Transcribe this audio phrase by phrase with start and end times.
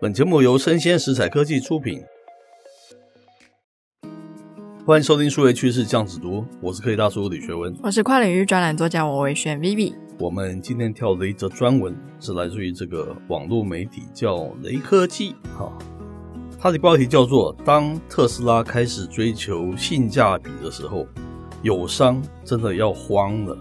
[0.00, 2.02] 本节目由生鲜食材科技出品，
[4.84, 9.94] 欢迎收听数位趋势酱子读，我是科技大叔李学文，我是跨领域专栏作家王维轩 Vivi。
[10.18, 15.72] 我们今天挑的一则专文是来自于这个网络媒体叫雷科技，哈，
[16.58, 21.06] 它的标题叫做“当特斯拉开始追求性价比的时候，
[21.62, 23.56] 友商真的要慌了”，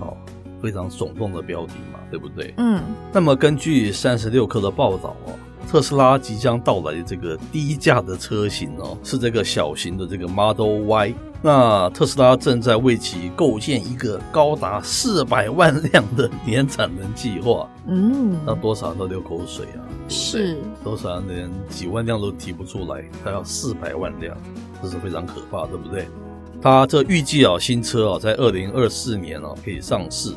[0.00, 0.16] 好，
[0.62, 2.54] 非常耸动的标题嘛，对不对？
[2.56, 2.82] 嗯。
[3.12, 5.38] 那么根据三十六氪的报道哦。
[5.64, 11.14] 特斯拉即将到来的这个低价的车型哦，是这个小型的这个 Model Y。
[11.42, 17.68] 那特斯拉正在为其构建一个高达四百万辆的年产能计划。
[17.86, 19.84] 嗯，那多少人都流口水啊？
[20.08, 24.34] 是，多少人连几万辆都提不出来，他要四百万辆，
[24.82, 26.08] 这是非常可怕，对不对？
[26.62, 30.32] 他这预计啊，新车啊，在二零二四年啊可以上市。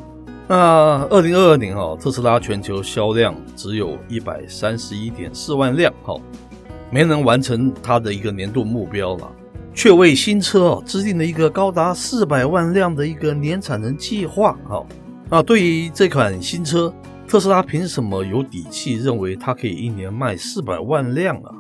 [0.49, 6.15] 那二零二二年哦，特斯拉全球销量只有一百三十一点四万辆，哈，
[6.89, 9.29] 没能完成它的一个年度目标了，
[9.73, 14.85] 却为新车哦制定了一个高达四百万辆的一个年产能计划，哈。
[15.29, 16.93] 那对于这款新车，
[17.27, 21.51] 特斯拉凭什么有底气认为它可以一年卖四百万辆啊？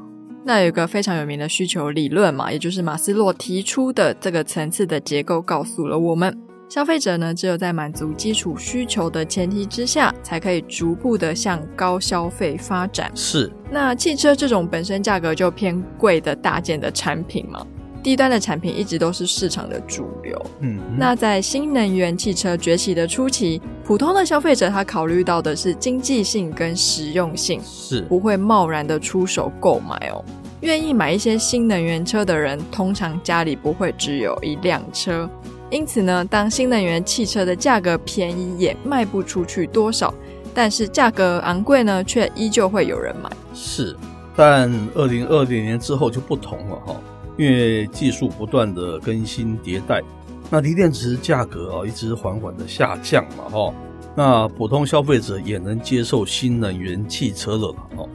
[0.45, 6.46] 那有一个非常有名的需求理论嘛，也就是马斯洛提出的这个层次的结构，告诉了我们。
[6.69, 13.09] 消费者呢，只有在满足基础需求的前提之下，才可以逐步的向高消费发展。
[13.15, 17.65] 是，那汽车这种本身价格就偏贵的大件的产品嘛，
[18.03, 20.45] 低端的产品一直都是市场的主流。
[20.59, 30.21] 嗯，那在新能源汽车崛起的初期，普通的消费者他考虑到的是经济性跟实用性，是不会贸然的出手购买哦。
[30.61, 35.29] 愿意买一些新能源车的人，通常家里不会只有一辆车。
[35.69, 40.13] 因此呢，当新能源汽车的价格便宜也卖不出去多少，
[40.53, 43.29] 但是价格昂贵呢，却依旧会有人买。
[43.53, 43.93] 是，
[44.33, 46.95] 但二零二零年之后就不同了哈，
[47.37, 50.01] 因为技术不断的更新迭代，
[50.49, 53.73] 那锂电池价格啊一直缓缓的下降嘛哈，
[54.15, 58.07] 那普通消费者也能接受新能源汽车了哈，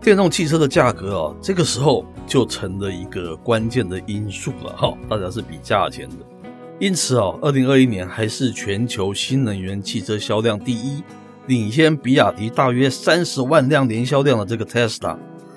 [0.00, 6.16] 电动汽车的价格啊这个时候就成了一个关键的因素了哈，大家是比价钱的。
[6.84, 11.02] 因此哦，二零二一年还是全球新能源汽车销量第一，
[11.46, 15.16] 领先比亚迪大约三十万辆年销量的这个 Tesla，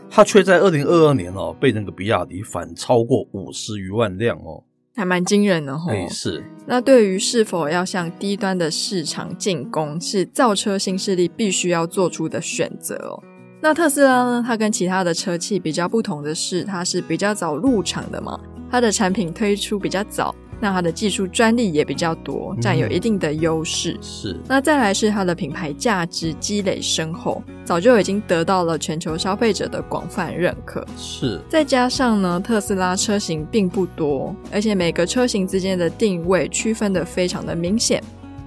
[0.09, 4.63] 它却在二零二二年哦被那个比亚迪反超过五十余万辆哦，
[4.95, 5.81] 还蛮惊人的哦。
[5.89, 6.41] 哎，是。
[6.65, 13.21] 那对于是否要向低端的市场进攻，是造车新势力必须要做出的选择哦。
[13.61, 14.41] 那特斯拉呢？
[14.47, 18.39] 它跟其他的车企比较不同的是，它是比较早入场的嘛，
[18.71, 20.33] 它的产品推出比较早。
[20.59, 23.93] 那它的技术专利也比较多，占有一定的优势。
[23.93, 24.39] 嗯，是。
[24.47, 30.85] 那再来是它的品牌价值积累深厚，早就已经得到了全球消费者的广泛认可。
[30.97, 31.39] 是。
[31.49, 38.03] 再加上呢，特斯拉车型并不多，而且每个车型之间的定位区分的非常的明显。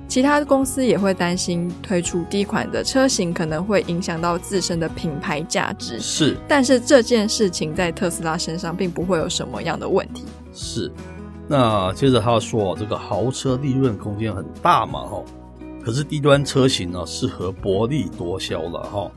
[0.08, 6.00] 其他公司也会担心推出低款的车型可能会影响到自身的品牌价值。
[6.00, 6.36] 是。
[6.48, 10.24] 但是这件事情在特斯拉身上并不会有什么样的问题。
[10.52, 10.90] 是。
[11.52, 15.20] 那接着他说，这个豪车利润空间很大嘛，哈，
[15.84, 19.10] 可是低端车型呢，适合薄利多销了，哈。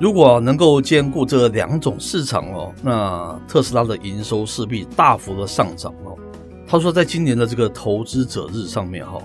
[0.00, 6.18] 如果能够兼顾这两种市场哦，那特斯拉的营收势必大幅的上涨哦。
[6.66, 9.22] 他说，在今年的这个投资者日上面，哈，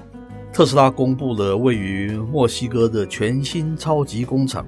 [0.53, 4.63] 特斯拉公布了位于墨西哥的全新超级工厂，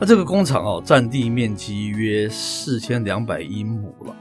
[0.00, 4.16] 那这个工厂哦，占地面积约四千两百英亩了。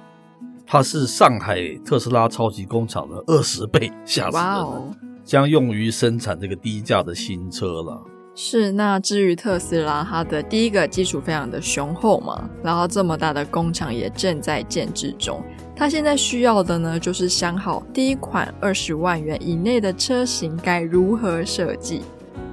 [0.68, 4.92] 它是上海特斯拉超级工厂的二十倍，吓死人了！
[5.24, 8.02] 将用于生产这个低价的新车了。
[8.38, 15.42] 是，那至于特斯拉，它的第一个基础非常的雄厚嘛，然后这么大的工厂也正在建制中。
[15.76, 22.02] 它现在需要的呢，就是想好第一款二十万元以内的车型该如何设计。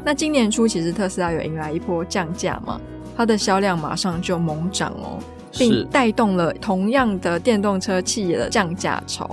[0.04, 2.80] 那今年初其实特斯拉有迎来一波降价嘛，
[3.16, 5.18] 它的销量马上就猛涨哦。
[5.52, 9.30] 并带动了同样的电动车企业的降价潮。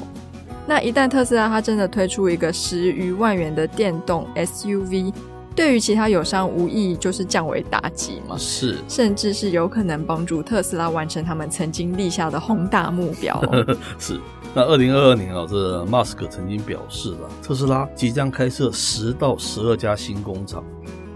[0.67, 5.11] 那一旦特斯拉它真的推出一个十余万元的电动 SUV，
[5.55, 8.35] 对于其他友商无异就是降维打击嘛。
[8.37, 13.41] 是，甚至是有可能帮助特斯拉完成他们曾经立下的宏大目标。
[13.97, 14.19] 是。
[14.53, 20.63] 那二零二二年啊，这马斯克曾经表示了，特斯拉即将开设十到十二家新工厂，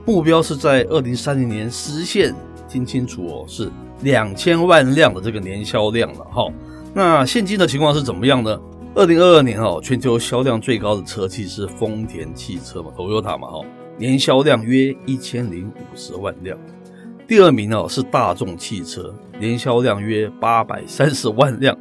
[0.06, 2.34] 目标是在二零三零年实现。
[2.74, 3.72] 听清楚哦，是。
[4.02, 6.52] 两千万辆的这个年销量了哈，
[6.94, 8.60] 那现今的情况是怎么样呢？
[8.96, 13.66] 二零二二年哦，全球销量最高的车企是丰田汽车嘛，Toyota 嘛哈，
[13.98, 16.58] 年销量约一千零五十万辆。
[17.26, 21.78] 第二名哦是大众汽车，年销量约八百三十万辆。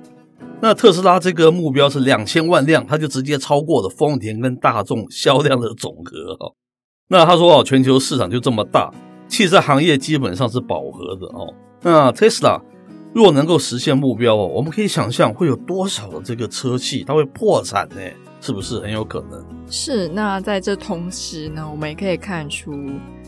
[0.60, 6.54] 那特斯拉这个目标是两千万辆，它就直接超过了丰田跟大众销量的总和哦。
[7.08, 8.92] 那他说哦，全球市场就这么大，
[9.32, 11.50] 汽车行业基本上是饱和的哦。
[11.80, 12.60] 那特斯拉
[13.14, 17.96] 如果能够实现目标哦，我们可以想象会有多少的这个车企它会破产呢？
[18.42, 19.42] 是不是很有可能？
[19.70, 20.06] 是。
[20.08, 22.74] 那在这同时呢，我们也可以看出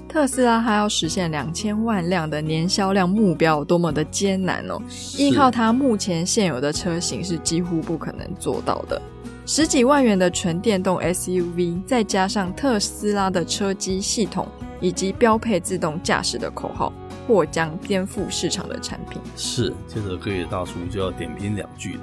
[0.06, 4.78] 特斯拉它要实现两千万辆的年销量目标有多么的艰难哦。
[5.16, 9.00] 依靠它目前现有的车型是几乎不可能做到的。
[9.46, 14.46] 十几万元的纯电动 SUV，再加上特斯拉的车机系统
[14.84, 16.92] 以及标配自动驾驶的口号，
[17.26, 19.18] 或将颠覆市场的产品。
[19.34, 22.00] 是，接着各位大叔就要点评两句了。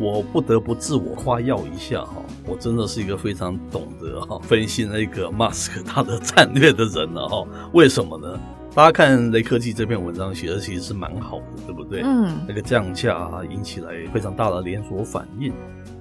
[0.00, 2.14] 我不得不自我夸耀一下哈，
[2.46, 7.46] 我真的是一个非常懂得哈分析那个马斯克他的战略的人了哈。
[7.74, 8.40] 为什么呢？
[8.74, 12.00] 大家看雷科技这篇文章写的其实是蛮好的，对不对？
[12.02, 15.52] 嗯，那个降价引起来非常大的连锁反应。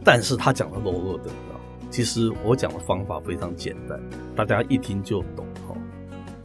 [0.02, 1.30] 但是他讲的落落的，
[1.92, 4.00] 其实我讲的方法非常简单，
[4.34, 5.55] 大家一听就懂哈。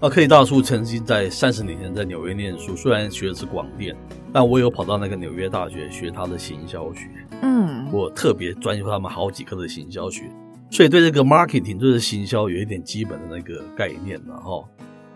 [0.03, 3.95] 那科技大叔曾经在三十年前在纽约念书，虽然学的是广电，
[4.33, 7.11] 但我有跑到那个纽约大学学他的行销学。
[7.43, 10.23] 嗯，我特别专修他们好几科的行销学，
[10.71, 14.65] 所以对这个 marketing 就是行销有一点基本的那个概念了哈。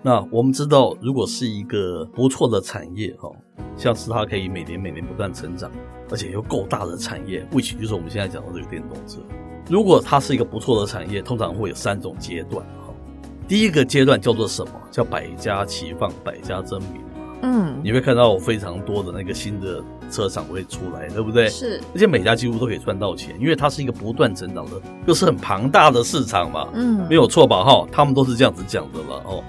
[0.02, 3.30] 那我们知道，如果是一个不错的产业哈，
[3.78, 5.70] 像是它可以每年每年不断成长，
[6.10, 9.20] 而且又够大的产业，which 就是我们现在讲的这个电动车。
[9.66, 12.83] 如果它是一个不错的产业，通常会有三种阶段哈。
[13.46, 14.72] 第一个阶段叫做什么？
[14.90, 17.02] 叫百家齐放，百家争鸣。
[17.42, 21.46] 嗯，你会看到非常多的那个新的车厂会出来，对不对？
[21.48, 24.72] 是，而且每家几乎都可以赚到钱，因为它是一个不断成长的，
[25.06, 26.68] 又是很庞大的市场嘛。
[26.72, 27.62] 嗯，没有错吧？
[27.62, 29.44] 哈，他们都是这样子讲的了哦。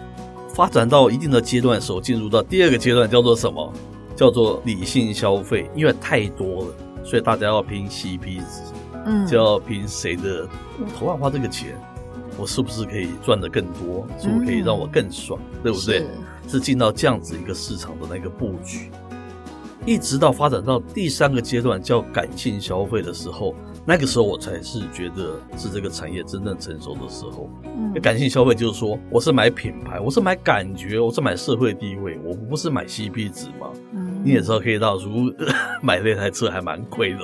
[0.53, 3.71] 发展到一定的阶段的时候，进入到第二个阶段，叫做什么？
[4.13, 5.69] 叫做理性消费。
[5.73, 6.67] 因为太多了，
[7.05, 8.61] 所以大家要拼 CP 值，
[9.05, 10.45] 嗯，就要拼谁的
[10.97, 11.77] 同样花这个钱，
[12.37, 14.07] 我是不是可以赚得更多？
[14.19, 15.39] 是不是可以让我更爽？
[15.53, 16.05] 嗯、对不对？
[16.47, 18.91] 是，进到这样子一个市场的那个布局，
[19.85, 23.55] 一直到发展到第三个阶段，叫感性消费的时候。
[23.87, 27.47] 那个时候我才是觉得是这个产业真正成熟的时候。
[27.65, 33.69] 嗯，感性消费就是说，我是买品牌，我是买感觉，我是买社会地位，我不是买 CP 值嘛。
[34.25, 35.31] 嗯，你也知道，可以大叔
[35.81, 37.19] 买那台车还蛮贵的，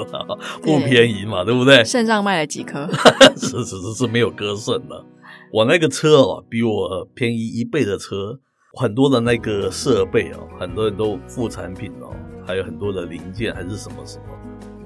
[0.62, 1.84] 不便宜嘛，对不对？
[1.84, 2.88] 肾脏卖了几颗？
[3.36, 5.04] 是是是是没有割肾的。
[5.52, 8.40] 我那个车哦，比我便宜一倍的车，
[8.80, 12.16] 很多的那个设备哦，很多人都副产品哦，
[12.48, 14.26] 还有很多的零件还是什么什么。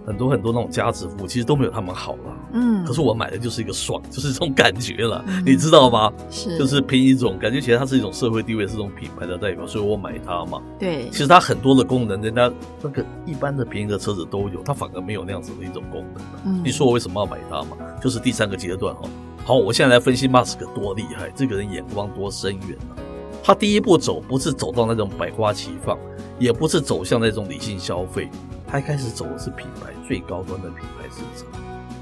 [0.06, 2.38] 很多很多那种家值服务，其实都没有他们好了。
[2.54, 6.14] 嗯，可是我买的就是一个爽，就是这种感觉了，嗯、你知道吗？
[6.30, 10.62] 是，就是凭一种感觉，其实它是一种社会地位，是一种品牌的代表，所以我买它嘛。
[10.80, 16.24] 对，其实它很多的功能，人家那个一般的便宜的车子都有，它反而没有那样子的一种功能。
[16.46, 17.78] 嗯，你说我为什么要买它嘛？
[18.02, 19.10] 就是第三个阶段哈。
[19.44, 22.98] 好，我现在来分析马斯克多厉害，这个人眼光多深远啊！
[23.44, 25.96] 他第一步走不是走到那种百花齐放，
[26.40, 28.28] 也不是走向那种理性消费。
[28.76, 31.48] 他一开始走的是品牌最高端的品牌市场，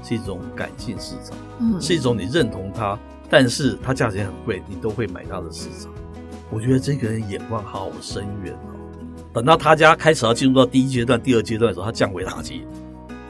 [0.02, 2.98] 是一种感性市场，嗯，是一种你认同它，
[3.30, 5.92] 但是它价钱很贵，你都会买它的市场。
[6.50, 8.74] 我觉得这个人眼光好深远哦。
[9.32, 12.66] 等到他家开始要进入到第一阶段、第二阶段的时候，他降维打击，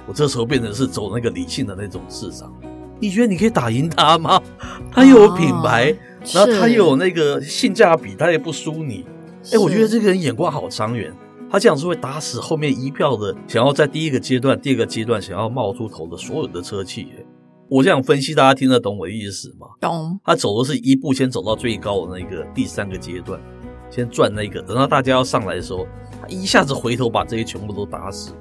[0.06, 2.50] 我这时候变成是走那个理性的那种市场。
[2.98, 4.42] 你觉得你可以打赢他吗？
[4.90, 5.96] 他又有品牌，哦、
[6.32, 9.04] 然后他又有那个性价比，他也不输你。
[9.52, 11.12] 哎，我觉得这个人眼光好长远。
[11.54, 17.06] 他这样是会打死后面一票的想要在第一个阶段、第二个阶段想要冒出头的所有的车企。
[17.68, 19.68] 我这样分析，大家听得懂我的意思吗？
[19.80, 20.18] 懂。
[20.24, 23.40] 他走的是一步先走到最高的那个第三个阶段，
[23.88, 25.86] 先赚那个，等到大家要上来的时候，
[26.20, 28.32] 他一下子回头把这些全部都打死。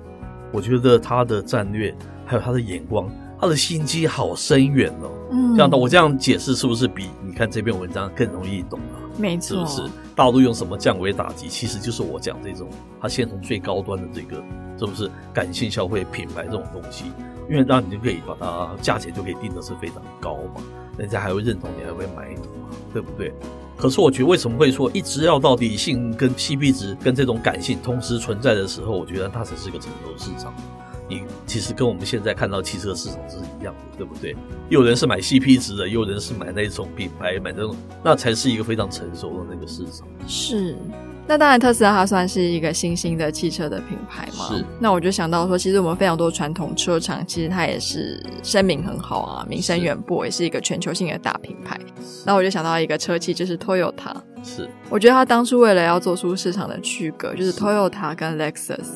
[0.52, 3.08] 我觉得他的战略还有他的眼光。
[3.44, 8.96] 他的心机好深远哦，嗯，这样的我这样解释是不是比你看这篇文章更容易懂啊？
[9.18, 9.94] 没错，是不是？
[10.16, 11.50] 大陆用什么降维打击？
[11.50, 12.70] 其实就是我讲这种，
[13.02, 14.42] 他先从最高端的这个，
[14.80, 17.12] 是不是感性消费品牌这种东西？
[17.50, 20.62] 因为这样你就可以把它价钱就可以定的是非常高嘛，
[20.98, 23.34] 人家还会认同你，还会买你嘛，对不对？
[23.76, 30.54] 可是我觉得为什么会说一直要到理性跟 CP 值跟这种感性同时存在的时候，我觉得它才是一个成熟市场。
[31.14, 34.36] 你其实跟我们现在看到汽车市场是一样的，对不对？
[34.70, 40.08] 有人是买 CP 值的，有人是买那种品牌，买那种，那才是一个非常成熟的那个市场。
[40.28, 40.76] 是，
[41.28, 44.48] 那当然特斯拉它算是一个新兴的汽车的品牌嘛。
[44.48, 51.80] 是，那我就想到说，其实我们非常多传统车厂，其实它也是声名很好啊，名声远播，也是一个全球性的大品牌。
[52.26, 54.16] 那我就想到一个车企，就是 Toyota。
[54.44, 58.88] 是，我觉得他当初为了要做出市场的区隔，就是 Toyota 跟 Lexus。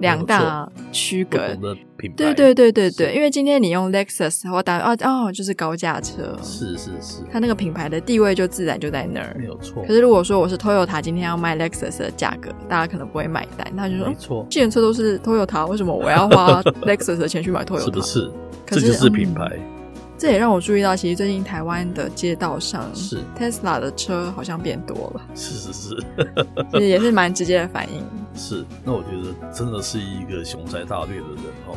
[0.00, 9.82] 两大区隔的品牌，对对对对对，因为今天你用 Lexus 或打哦哦，就是高价车，是是是，它那个品牌的地位就自然就在那儿，没有错。
[9.82, 17.84] 可是如果说我是 Toyota，今天要卖 Lexus 的价格，大家可能不会买单，他就说，没错，既然车都是 Toyota，为什么我要花 Lexus 的钱去买 Toyota？
[17.84, 18.30] 是不是？
[18.66, 19.50] 可是这就是品牌。
[19.54, 19.77] 嗯
[20.18, 25.22] 这也让我注意到，其实最近台湾的街道上，是 Tesla 的车好像变多了。
[25.32, 26.04] 是 是是，
[26.74, 28.04] 其实也是蛮直接的反应。
[28.34, 31.76] 是，那我觉得真的是一个雄才大略的人哦。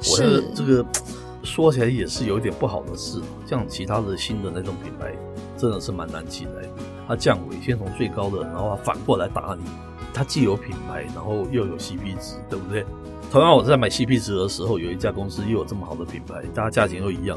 [0.00, 0.86] 是我觉得这个
[1.42, 5.12] 说起来也是有一点不好的事，像其他的新的那种品牌，
[5.58, 6.68] 真的是蛮难起来的。
[7.08, 9.64] 它降维，先从最高的，然后它反过来打你。
[10.12, 12.86] 它既有品牌，然后又有 CP 值，对不对？
[13.34, 17.36] 同样，我在买 CP 值的时候，有一家公司又有这么好的品牌，大家价钱又一样，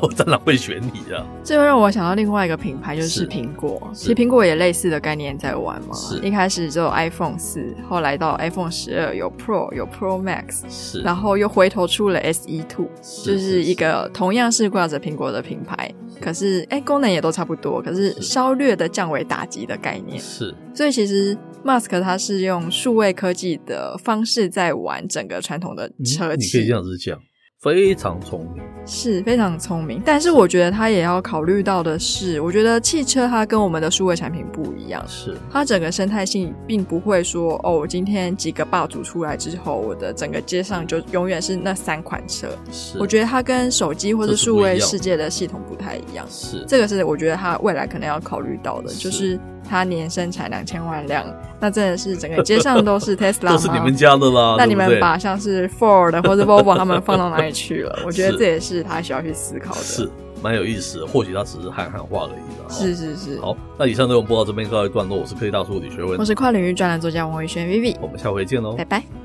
[0.00, 1.24] 我当然会选你啊。
[1.44, 3.88] 这又让我想到另外一个品牌，就是苹果。
[3.94, 5.94] 其实苹果也类似的概念在玩嘛。
[5.94, 6.18] 是。
[6.26, 11.02] 一开始只有 iPhone 四，后来到 iPhone 十二有 Pro 有 Pro Max，是。
[11.02, 12.88] 然后又回头出了 SE Two，
[13.24, 15.88] 就是一个同样是挂着苹果的品牌，
[16.20, 20.18] 可是哎功能也都差不多，可是稍略的降维打击的概念。
[20.18, 20.52] 是。
[20.74, 21.38] 所以其实。
[21.64, 27.16] Musk 他是用数位科技的方式在玩整个传统的车企，嗯，你可以这样子讲，
[27.60, 30.02] 非常聪明，是非常聪明。
[30.04, 35.36] 但是我觉得他也要考虑到的是，我觉得汽车它跟我们的数位产品不一样，是。
[35.48, 42.48] 它整个生态性并不会说哦，我今天几个霸主出来之后，我的整个街上就永远是那三款车。
[42.72, 46.64] 是，我觉得它跟手机或者数位世界的系统不太一样，是。
[46.66, 48.98] 这个是我觉得它未来可能要考虑到的，是。
[48.98, 49.38] 就是。
[49.68, 51.24] 它年生产两千万辆，
[51.58, 53.52] 那真的是整个街上都是 Tesla 吗？
[53.52, 54.56] 都是你们家的啦。
[54.58, 57.98] 那你们把像是 Ford 或者 Volvo 他们放到哪里去了？
[58.04, 59.80] 我觉得这也是他需要去思考的。
[59.80, 60.10] 是，
[60.42, 61.06] 蛮有意思的。
[61.06, 62.72] 或许他只是喊喊话而已。
[62.72, 63.40] 是是是。
[63.40, 65.18] 好，那以上内容播到这边告一段落。
[65.18, 67.96] 我是科技大叔李学文，我是跨领域专栏作家王维轩 Vivi。
[68.00, 69.21] 我们下回见喽，拜拜。